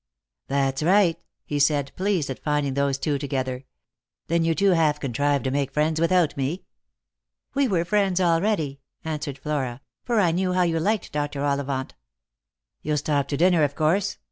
"That's 0.47 0.81
right," 0.81 1.23
he 1.45 1.59
said, 1.59 1.91
pleased 1.95 2.31
at 2.31 2.43
finding 2.43 2.73
those 2.73 2.97
two 2.97 3.19
together." 3.19 3.65
Then 4.29 4.43
you 4.43 4.55
two 4.55 4.71
have 4.71 4.99
contrived 4.99 5.43
to 5.43 5.51
make 5.51 5.71
friends 5.75 6.01
without 6.01 6.35
me?" 6.35 6.63
"We 7.53 7.67
were 7.67 7.85
friends 7.85 8.19
already," 8.19 8.79
answered 9.05 9.37
Flora; 9.37 9.79
"for 10.03 10.19
I 10.19 10.31
knew 10.31 10.53
how 10.53 10.63
you 10.63 10.79
liked 10.79 11.11
Dr. 11.11 11.43
Ollivant."" 11.45 11.93
You'll 12.81 12.97
stop 12.97 13.27
to 13.27 13.37
dinner, 13.37 13.63
of 13.63 13.75
course? 13.75 14.17